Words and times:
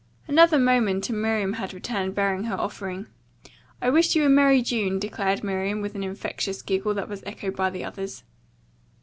Another 0.27 0.57
moment 0.57 1.07
and 1.11 1.21
Miriam 1.21 1.53
had 1.53 1.75
returned 1.75 2.15
bearing 2.15 2.45
her 2.45 2.59
offering. 2.59 3.05
"I 3.79 3.91
wish 3.91 4.15
you 4.15 4.25
a 4.25 4.29
merry 4.29 4.63
June," 4.63 4.97
declared 4.97 5.43
Miriam 5.43 5.79
with 5.79 5.93
an 5.93 6.01
infectious 6.03 6.63
giggle 6.63 6.95
that 6.95 7.07
was 7.07 7.21
echoed 7.23 7.55
by 7.55 7.69
the 7.69 7.83
others. 7.83 8.23